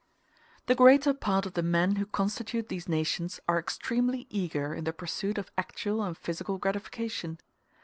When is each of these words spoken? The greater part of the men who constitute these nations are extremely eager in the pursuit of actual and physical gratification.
The 0.65 0.73
greater 0.73 1.13
part 1.13 1.45
of 1.45 1.53
the 1.53 1.61
men 1.61 1.97
who 1.97 2.07
constitute 2.07 2.69
these 2.69 2.89
nations 2.89 3.39
are 3.47 3.59
extremely 3.59 4.25
eager 4.31 4.73
in 4.73 4.85
the 4.85 4.93
pursuit 4.93 5.37
of 5.37 5.51
actual 5.59 6.01
and 6.03 6.17
physical 6.17 6.57
gratification. 6.57 7.39